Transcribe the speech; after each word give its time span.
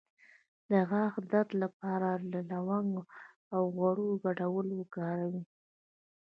د 0.69 0.71
غاښ 0.89 1.13
د 1.21 1.25
درد 1.31 1.49
لپاره 1.63 2.09
د 2.33 2.35
لونګ 2.49 2.91
او 3.55 3.61
غوړیو 3.75 4.19
ګډول 4.25 4.67
وکاروئ 4.79 5.43